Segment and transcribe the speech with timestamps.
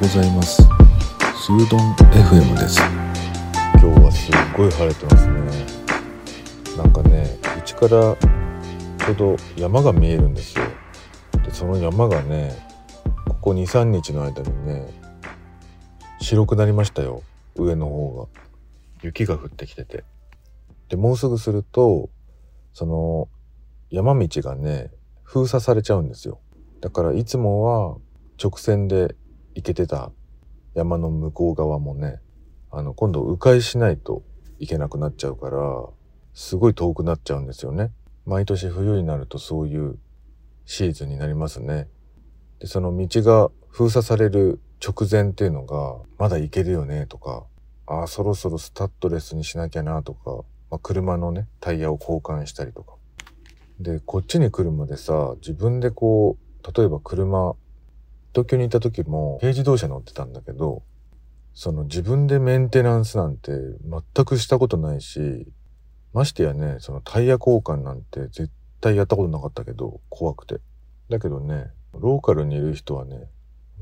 [0.00, 0.62] ございます。
[0.62, 2.80] スードン FM です。
[3.82, 5.34] 今日はすっごい晴れてますね。
[6.78, 10.64] なんかねうちからちょうど山が見えるんですよ。
[11.44, 12.56] でその山がね
[13.28, 14.86] ここ23日の間にね
[16.18, 17.22] 白くなりましたよ。
[17.54, 18.40] 上の方が。
[19.02, 20.04] 雪が降ってきてて。
[20.88, 22.08] でもうすぐすると
[22.72, 23.28] その
[23.90, 24.92] 山道がね
[25.24, 26.40] 封鎖されちゃうんですよ。
[26.80, 27.98] だからいつもは
[28.42, 29.14] 直線で
[29.54, 30.10] 行けてた
[30.74, 32.20] 山の向こう側もね
[32.70, 34.22] あの今度迂回しないと
[34.58, 35.86] いけなくなっちゃうから
[36.34, 37.90] すごい遠くなっちゃうんですよね。
[38.26, 39.98] 毎年冬になるとそういう
[40.64, 41.88] シーズンになりますね。
[42.60, 47.44] でその道が封鎖される直前っていうのがまだ行けるよねとか
[47.86, 52.94] ああそろそろスタッドレスにしなきゃなとか、まあ、車のねタイヤを交換したりとか。
[53.80, 57.54] でこっちに来るまでさ自分でこう例えば車
[58.32, 60.82] 東京にいた時も軽自動車乗ってたんだけど
[61.54, 63.52] その自分でメンテナンスなんて
[64.14, 65.46] 全くしたことないし
[66.12, 68.50] ましてやねそのタイヤ交換なんて絶
[68.80, 70.60] 対やったことなかったけど怖くて。
[71.08, 73.28] だけどねローカルにいる人はね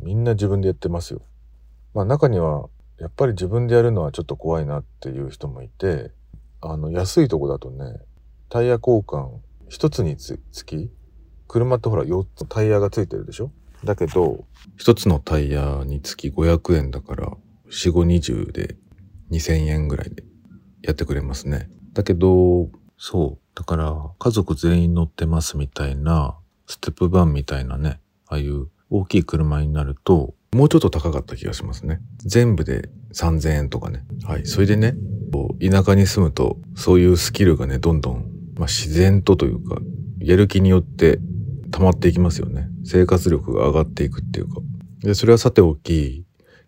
[0.00, 1.22] みんな自分でやってますよ。
[1.92, 2.68] まあ中には
[3.00, 6.12] やっぱり自分でやるのはちょっと怖いなっていう人もいて
[6.60, 7.96] あの安いとこだとね
[8.48, 9.38] タイヤ交換
[9.68, 10.88] 一つにつき
[11.48, 13.50] 車ってほら4つタイヤがついてるでしょ？
[13.84, 14.44] だけど
[14.76, 17.32] 一つのタイヤにつき500円だから
[17.70, 18.76] 4、5、20で
[19.30, 20.24] 2000円ぐらいで
[20.82, 21.68] やってくれますね。
[21.92, 23.58] だけど、そう。
[23.58, 32.00] だから家族全員乗ってますみたいな、ステップバンみたいなね、ああいう大きい車になると、もうちょっと高かった気がしますね。
[32.18, 34.04] 全部で3000円とかね。
[34.24, 34.46] はい。
[34.46, 34.94] それでね、
[35.60, 39.78] 田舎に住むと、そういうスキルがね、どんどん、まあ、自然とというか、
[40.20, 41.18] やる気によって
[41.72, 42.68] 溜まっていきますよね。
[42.86, 44.60] 生活力が上がっていくっていうか。
[45.00, 46.24] で、それはさておき、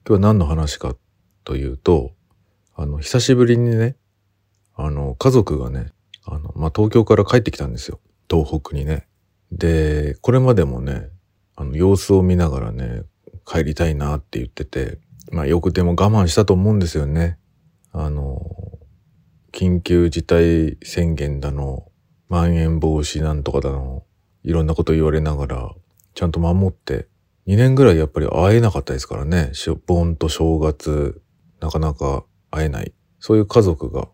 [0.07, 0.97] 今日は何の話か
[1.45, 2.13] というと、
[2.75, 3.97] あの、久しぶりにね、
[4.75, 5.93] あの、家族がね、
[6.25, 8.01] あの、まあ、東京から帰ってきたんですよ。
[8.29, 9.07] 東北にね。
[9.53, 11.09] で、これまでもね、
[11.57, 13.03] あの、様子を見ながらね、
[13.47, 14.99] 帰りたいなって言ってて、
[15.31, 17.39] まあ、よくでも我慢したと思うんですよね。
[17.93, 18.41] あの、
[19.53, 21.87] 緊急事態宣言だの、
[22.29, 24.05] まん延防止なんとかだの、
[24.43, 25.75] いろんなこと言われながら、
[26.19, 27.07] ちゃんと守って
[27.47, 29.53] 2年ぐらいやっぱり会えなかったですからね。
[29.87, 31.23] 盆と正月、
[31.61, 32.93] なかなか会えない。
[33.21, 34.09] そういう家族が、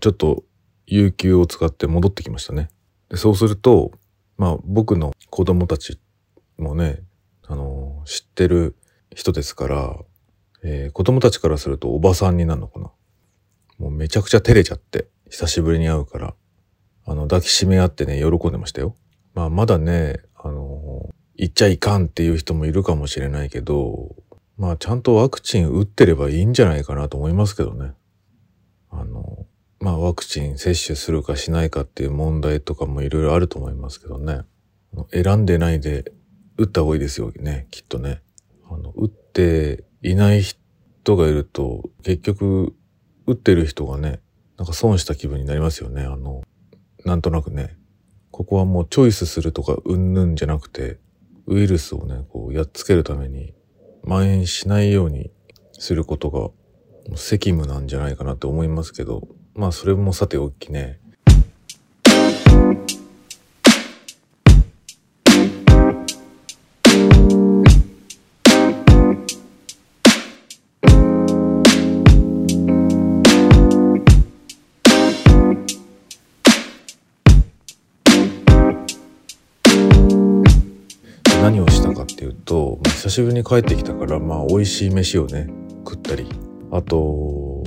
[0.00, 0.42] ちょっと、
[0.86, 2.70] 有給を使って戻ってきましたね。
[3.10, 3.90] でそうすると、
[4.38, 6.00] まあ僕の子供たち
[6.56, 7.02] もね、
[7.46, 8.74] あの、知ってる
[9.14, 9.96] 人ですから、
[10.62, 12.90] えー、子供たちからするとおばさんになるのかな。
[13.78, 16.34] もうめちゃくちゃ照れちゃって、久しぶりに会うから、
[17.04, 18.96] あの、抱きしめ合ってね、喜んでましたよ。
[19.34, 20.22] まあまだね、
[21.36, 24.14] 行っちゃいかんっていう人もいるかもしれないけど、
[24.58, 27.92] まあちゃんとワクチン打ってればいいんじゃないかなと思いますけどね。
[28.90, 29.46] あの、
[29.80, 34.42] まあワクチン接種するかしないかっていう問題とかもいろいろあると思いますけどね。
[35.12, 36.12] 選んでないで
[36.58, 38.20] 打った方がいいですよね、きっとね。
[38.68, 42.74] あの、打っていない人がいると、結局、
[43.26, 44.20] 打ってる人がね、
[44.58, 46.02] なんか損した気分になりますよね。
[46.02, 46.42] あの、
[47.06, 47.76] なんとなくね。
[48.30, 50.98] ここはもうチョイスするとかうんぬんじゃなくて、
[51.50, 53.54] ウイルスをね、こう、やっつけるために、
[54.04, 55.32] 蔓延しないように
[55.72, 56.50] することが、
[57.16, 61.00] 責務なんじゃないかなって思いますけど、まあそれもさておきね、
[82.32, 85.48] と、久しぶりに帰ってきたから、まあ、美味しい飯をね、
[85.86, 86.26] 食ったり、
[86.70, 87.64] あと、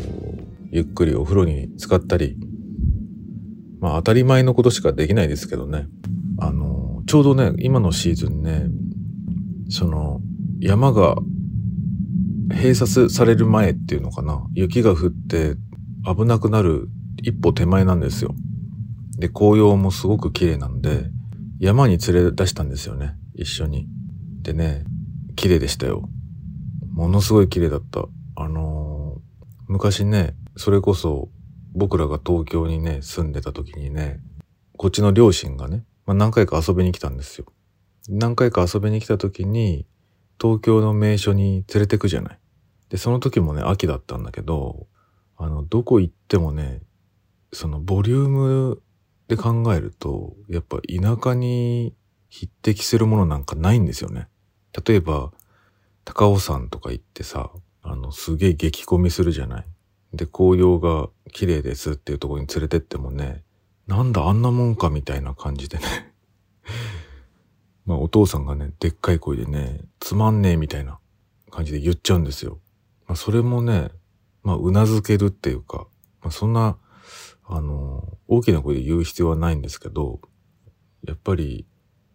[0.71, 2.37] ゆっくりお風呂に浸かったり、
[3.79, 5.87] まあ、当たり前のことしかできないですけどね。
[6.39, 8.67] あの、ちょうどね、今のシーズンね、
[9.69, 10.21] その、
[10.59, 11.15] 山が
[12.51, 14.45] 閉鎖される前っていうのかな。
[14.53, 15.55] 雪が降って
[16.05, 16.87] 危なくなる
[17.21, 18.33] 一歩手前なんですよ。
[19.17, 21.09] で、紅葉もすごく綺麗なんで、
[21.59, 23.15] 山に連れ出したんですよね。
[23.35, 23.87] 一緒に。
[24.43, 24.83] でね、
[25.35, 26.07] 綺麗でしたよ。
[26.93, 28.05] ものすごい綺麗だった。
[28.35, 31.29] あのー、昔ね、それこそ
[31.73, 34.19] 僕らが東京にね、住んでた時にね、
[34.77, 37.45] こっちの両親がね、まあ、何回か遊びに来たんですよ。
[38.09, 39.87] 何回か遊びに来た時に、
[40.39, 42.39] 東京の名所に連れてくじゃない。
[42.89, 44.87] で、その時もね、秋だったんだけど、
[45.37, 46.81] あの、どこ行ってもね、
[47.53, 48.81] そのボリューム
[49.27, 51.95] で考えると、やっぱ田舎に
[52.29, 54.27] 匹敵するものなんかないんですよね。
[54.85, 55.31] 例えば、
[56.05, 59.65] 高尾山とか行ってさ、あの、すげえ激混みするじゃない？
[60.13, 63.43] で、紅葉が綺麗ですっていうところに連れてってもね、
[63.87, 66.13] なんだあんなもんかみたいな感じでね。
[67.85, 70.99] まあお父さんがね、でっかい声でね、つまんねえみたいな
[71.49, 72.59] 感じで言っちゃうんですよ。
[73.07, 73.89] まあそれもね、
[74.43, 75.87] まあうなずけるっていうか、
[76.21, 76.77] まあそんな、
[77.45, 80.21] あの、大きな声で言う必要はないんですけど、
[81.05, 81.65] やっぱり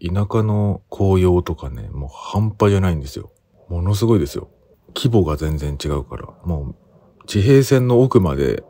[0.00, 3.33] 田舎の紅葉とかね、もう半端じゃないんですよ。
[3.69, 4.49] ものすごいですよ。
[4.97, 6.75] 規模が全然違うから、も
[7.23, 8.62] う地平線の奥まで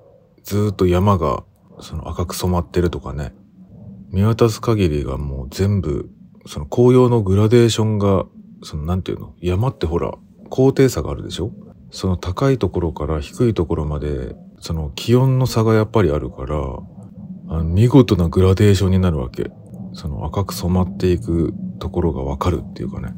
[0.43, 1.45] ずっと山が
[1.81, 3.35] その赤く染まってるとかね、
[4.11, 6.11] 見渡す限りがもう全部、
[6.47, 8.25] その紅葉のグラデーションが、
[8.63, 10.13] そのなんていうの、山ってほら、
[10.51, 11.53] 高低差があるでしょ？
[11.91, 16.57] その高いところから低いところまで、その気温の差がやっぱりあるから、
[17.51, 19.51] あの見事なグラデーションになるわけ。
[19.93, 23.15] その赤く染まっていくところがわかるっていうかね。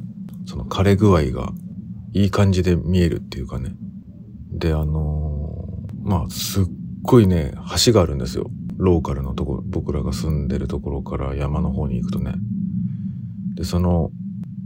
[0.47, 1.53] その枯れ具合が
[2.13, 3.75] いい感じで見えるっていうかね。
[4.53, 6.65] で、あのー、まあ、すっ
[7.03, 7.53] ごいね、
[7.85, 8.51] 橋があるんですよ。
[8.77, 12.35] ローカルのとこ、僕らが住んでるところから山の方に行くとね。
[13.55, 14.11] で、その、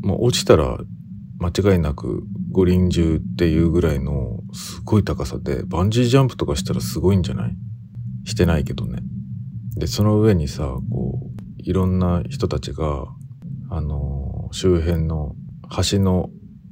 [0.03, 0.79] もう落ちたら
[1.39, 7.57] 間違いなく五輪中っていうぐらいのすごい高さで、バンジージャンプとかしたらすごいんじゃない？
[8.25, 9.01] してないけどね。
[9.77, 11.04] で、その上にさ、こう、
[11.65, 13.07] いろんな人たちが、
[13.71, 15.35] あのー、周辺の
[15.91, 16.29] 橋の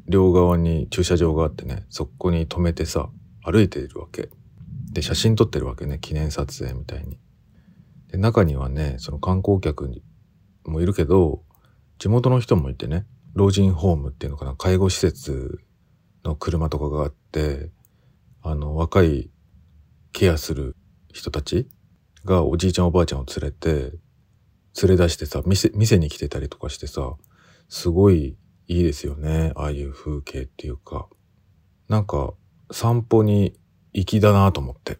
[0.06, 3.08] 両側に駐車場があってね、そこに止めてさ、
[3.42, 4.28] 歩いているわけ。
[4.92, 7.18] で、写真撮ってるわけね、記念撮影みたいに。
[8.08, 9.90] で、中にはね、その観光客
[10.66, 11.42] もいるけど、
[11.98, 15.58] 地元の人もいてね、老人ホームっていうのかな、介護施設
[16.22, 17.70] の車とかがあって、
[18.42, 19.30] あの、若い
[20.12, 20.76] ケアする
[21.14, 21.66] 人たち
[22.26, 23.96] がおじいちゃんおばあちゃんを連れて、
[24.80, 27.14] 連れ出してさ、店、店に来てたりとかしてさ、
[27.68, 28.36] すごい
[28.68, 29.52] いいですよね。
[29.54, 31.08] ああいう風景っていうか。
[31.88, 32.32] なんか、
[32.70, 33.58] 散歩に
[33.92, 34.98] 行きだなと思って。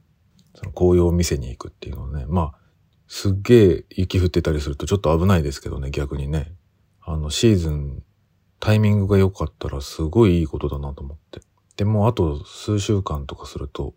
[0.55, 2.27] その紅葉を見せに行くっていうのね。
[2.29, 2.59] まあ、
[3.07, 6.53] すっげえ雪降ってたりするとちょっと危ないですけどね、逆にね。
[7.01, 8.03] あの、シーズン、
[8.61, 11.41] タイミングが良かったらすごいいいことだなと思って。
[11.77, 13.95] でも、あと数週間とかすると、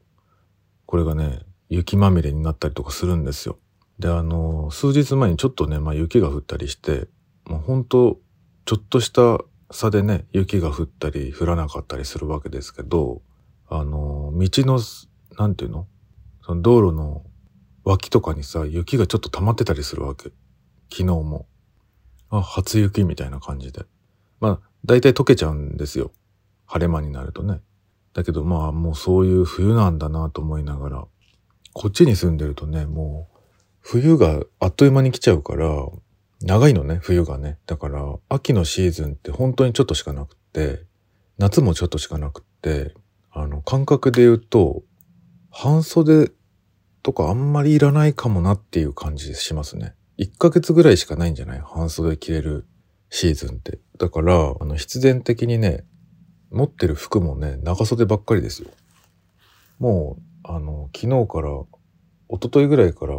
[0.85, 3.57] これがね、雪まみれになったりとかするんですよ。
[3.99, 7.07] で、あの、数日前にちょっとね、まあ雪が降ったりして、
[7.45, 8.19] もうほんと、
[8.65, 9.39] ちょっとした
[9.71, 13.21] 差でね、雪が降ったり降らなかったりするわけですけど、
[13.67, 14.79] あの、道の、
[15.37, 15.87] なんていうの？
[16.43, 17.23] その道路の
[17.83, 20.31] 脇とかにさ、雪がちょっと溜まってたりするわけ。
[20.91, 21.47] 昨日も。
[22.29, 23.85] あ、初雪みたいな感じで。
[24.39, 26.11] まあ、大体溶けちゃうんですよ。
[26.65, 27.61] 晴れ間になるとね。
[28.13, 31.05] だけどまあ、もうそういう冬なんだなと思いながら、
[31.73, 33.34] こっちに住んでるとね、もう、
[33.87, 35.69] 冬があっという間に来ちゃうから、
[36.41, 37.59] 長いのね、冬がね。
[37.67, 40.81] だから、秋のシーズンって本当にちょっとしかなくって、
[41.37, 42.95] 夏もちょっとしかなくって、
[43.29, 44.81] あの、感覚で言うと、
[45.51, 46.31] 半袖
[47.03, 49.93] とかあんまりいらないかもなっていう感じしますね。
[50.17, 51.59] 1ヶ月ぐらいしかないんじゃない？
[51.63, 52.65] 半袖着れる
[53.11, 53.77] シーズンって。
[53.99, 55.85] だから、あの、必然的にね、
[56.49, 58.69] 持ってる服もね、長袖ばっかりですよ。
[59.77, 61.51] もう、あの、昨日から、
[62.29, 63.15] 一昨日ぐらいから、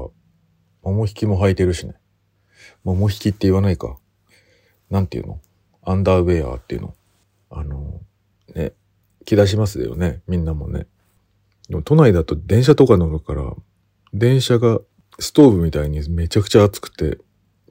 [0.86, 1.96] 桃引きも履いてるしね。
[2.84, 3.98] 桃引きって言わないか。
[4.88, 5.40] なんていうの？
[5.82, 6.94] アンダーウェアっていうの。
[7.50, 8.00] あの、
[8.54, 8.72] ね、
[9.24, 10.22] 着出しますよね。
[10.28, 10.86] みんなもね。
[11.68, 13.52] でも都内だと電車とか乗るから、
[14.14, 14.78] 電車が
[15.18, 17.18] ストーブみたいにめちゃくちゃ暑くて、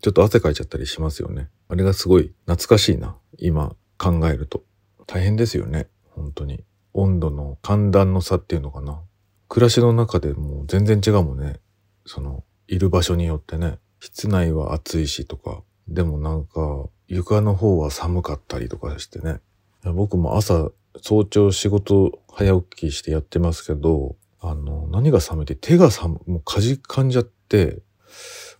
[0.02, 1.48] ちょっと汗かいちゃったりしますよね。
[1.70, 3.16] あれがすごい懐かしいな。
[3.38, 4.66] 今考えると。
[5.08, 5.88] 大変ですよね。
[6.10, 6.66] 本当に。
[6.92, 9.00] 温度の寒暖の差っていうのかな。
[9.48, 11.62] 暮らしの中でもう全然違うもんね。
[12.06, 13.80] その、いる場所によってね。
[14.00, 19.40] 室内は暑いしとか、でもなんか床の方は寒かったりとかしてね。
[19.84, 27.80] 僕も朝早朝仕事早起きしてやってますけど、あの、何が寒いって手が寒、もうかじかんじゃって、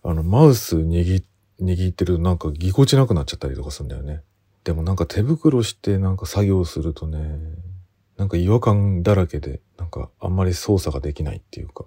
[0.02, 1.24] あの、マウス握
[1.60, 4.22] 握ってるとなんかぎこちなくなっちゃったりとかするんだよね。
[4.64, 7.38] でもなんか手袋してなんか作業するとね、
[8.16, 11.84] なんか違和感だらけで、なんかあんまり操作ができないっていうか、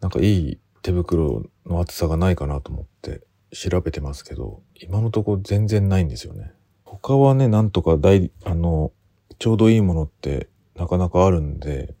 [0.00, 3.22] なんかいい手袋の厚さがないかなと思って
[3.52, 6.52] 調べてますけど、今のところ全然ないんですよね。
[6.84, 8.92] 他はね、なんとか大、あの、
[9.38, 11.94] ちょうどいいものってなかなかあるんで、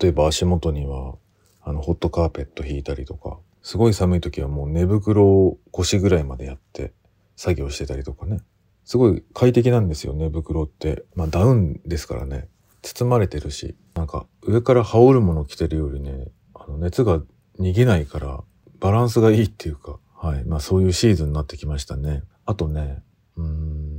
[0.00, 1.14] 例えば足元には、
[1.62, 6.92] あの、ホットカーペット引いたりとか、すごい寒い時はもう寝袋を腰ぐらいまでやって
[7.36, 8.40] 作業してたりとかね。
[8.84, 11.04] すごい快適なんですよ、寝袋って。
[11.14, 12.48] まあダウンですからね。
[12.82, 17.20] 包まれてるし、なんか上から羽織るもの着てるよりね、あの熱が
[17.58, 18.42] 逃げないから、
[18.80, 20.44] バランスがいいっていうか、はい。
[20.44, 22.22] まあそういうシーズンになってきましたね。
[22.44, 23.02] あとね、
[23.36, 23.98] うん、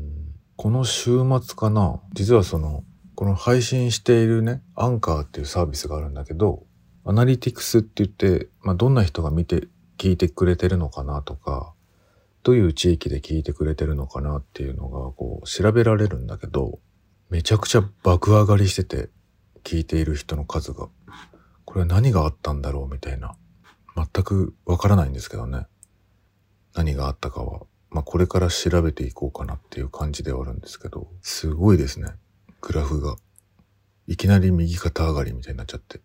[0.57, 2.83] この週末かな実はその
[3.15, 6.63] この配信しているねアンカーっていうサービスがあるんだけど
[7.05, 11.73] アナリティクスって言って、まあ、どんな人が見て聞いてくれてるのかなとか
[12.43, 16.79] どういう地域で聞いてくれてるのかなっていうのがこう調べられるんだけど
[17.29, 19.09] めちゃくちゃ爆上がりしてて
[19.63, 20.89] 聞いている人の数が
[21.63, 23.37] これは何があったんだろうみたいな
[23.95, 25.67] 全くわからないんですけどね。
[26.73, 27.61] 何があったかは。
[27.89, 31.07] まあこれから調べていこうかなっていう感じではあるんですけど。
[31.21, 32.09] すごいですね。
[32.61, 33.15] グラフが。
[34.07, 36.01] いきなり右肩上がりみたいになっちゃって。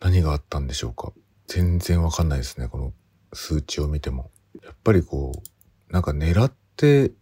[0.00, 1.12] 何があったんでしょうか。
[1.46, 2.68] 全然わかんないですね。
[2.68, 2.92] この
[3.32, 4.30] 数値を見ても。
[4.62, 7.12] やっぱりこうなんか狙って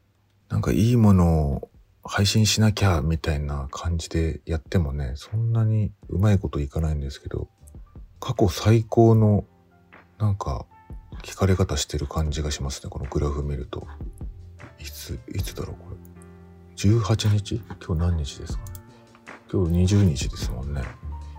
[0.48, 1.70] なんかいいものを
[2.02, 7.48] 配信しなきゃみたいな感じでやってもねそんなにうまいこといかないんですけど。
[8.20, 9.46] 過去最高の
[10.20, 10.66] なんか
[11.22, 13.86] 聞かれ方してる感じがしますねこのグラフ見ると。
[14.78, 15.96] いついつだろうこれ。
[16.76, 17.62] 18日？
[17.86, 18.72] 今日何日ですかね？
[19.50, 20.82] 今日20日ですもんね。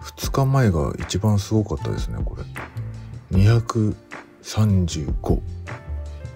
[0.03, 2.43] 2日前が一番すごかったですねこれ。
[3.37, 5.41] 235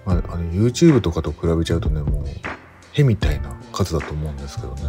[0.04, 2.24] まあ、あの YouTube とかと比べちゃうとねもう
[2.92, 4.82] へみたいな数だと思うんですけどね。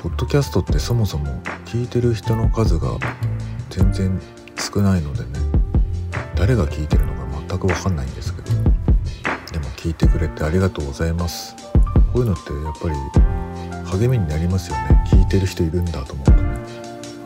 [0.00, 1.26] ポッドキャストってそもそも
[1.66, 2.96] 聞いてる人の数が
[3.68, 4.18] 全然
[4.56, 5.49] 少ないのでね。
[6.40, 8.50] 誰が聞いてるのか全く分かんないんですけど。
[9.52, 11.54] でも聞いてくれてありがとうございます。
[12.14, 12.88] こういうのってやっぱ
[13.92, 15.04] り励みになりますよね。
[15.12, 16.38] 聞いてる人いるんだと思うとね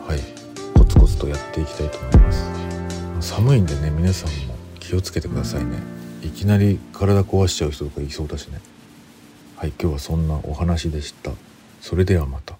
[0.05, 0.77] はい。
[0.77, 2.43] コツコツとやっていきたいと思います。
[3.21, 5.77] 寒いんでね皆さんも気をつけてくださいね。
[6.21, 8.59] いきなり体壊しちゃう人とかいそうだしね。
[9.55, 11.31] はい今日はそんなお話でした。
[11.79, 12.54] それではまた。